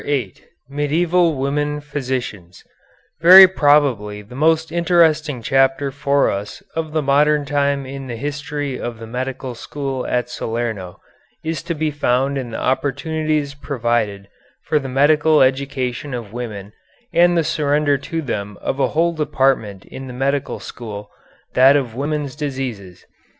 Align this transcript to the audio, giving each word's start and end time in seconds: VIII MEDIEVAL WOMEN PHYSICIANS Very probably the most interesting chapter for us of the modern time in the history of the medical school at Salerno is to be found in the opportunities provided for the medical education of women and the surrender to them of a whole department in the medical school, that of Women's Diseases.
VIII 0.03 0.33
MEDIEVAL 0.67 1.35
WOMEN 1.35 1.79
PHYSICIANS 1.79 2.63
Very 3.21 3.47
probably 3.47 4.23
the 4.23 4.33
most 4.33 4.71
interesting 4.71 5.43
chapter 5.43 5.91
for 5.91 6.31
us 6.31 6.63
of 6.75 6.91
the 6.91 7.03
modern 7.03 7.45
time 7.45 7.85
in 7.85 8.07
the 8.07 8.15
history 8.15 8.79
of 8.79 8.97
the 8.97 9.05
medical 9.05 9.53
school 9.53 10.07
at 10.07 10.27
Salerno 10.27 10.97
is 11.43 11.61
to 11.61 11.75
be 11.75 11.91
found 11.91 12.35
in 12.39 12.49
the 12.49 12.57
opportunities 12.59 13.53
provided 13.53 14.27
for 14.63 14.79
the 14.79 14.89
medical 14.89 15.43
education 15.43 16.15
of 16.15 16.33
women 16.33 16.73
and 17.13 17.37
the 17.37 17.43
surrender 17.43 17.95
to 17.99 18.23
them 18.23 18.57
of 18.59 18.79
a 18.79 18.87
whole 18.97 19.13
department 19.13 19.85
in 19.85 20.07
the 20.07 20.13
medical 20.13 20.59
school, 20.59 21.11
that 21.53 21.75
of 21.75 21.93
Women's 21.93 22.35
Diseases. 22.35 23.05